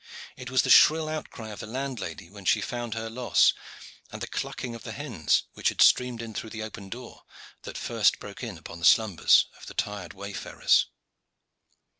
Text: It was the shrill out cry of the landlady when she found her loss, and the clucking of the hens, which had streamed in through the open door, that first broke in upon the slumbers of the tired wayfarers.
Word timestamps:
It 0.35 0.49
was 0.49 0.63
the 0.63 0.71
shrill 0.71 1.07
out 1.07 1.29
cry 1.29 1.49
of 1.49 1.59
the 1.59 1.67
landlady 1.67 2.27
when 2.27 2.43
she 2.43 2.59
found 2.59 2.95
her 2.95 3.07
loss, 3.07 3.53
and 4.11 4.19
the 4.19 4.25
clucking 4.25 4.73
of 4.73 4.81
the 4.81 4.93
hens, 4.93 5.43
which 5.53 5.69
had 5.69 5.79
streamed 5.79 6.23
in 6.23 6.33
through 6.33 6.49
the 6.49 6.63
open 6.63 6.89
door, 6.89 7.21
that 7.61 7.77
first 7.77 8.17
broke 8.17 8.41
in 8.41 8.57
upon 8.57 8.79
the 8.79 8.83
slumbers 8.85 9.45
of 9.59 9.67
the 9.67 9.75
tired 9.75 10.15
wayfarers. 10.15 10.87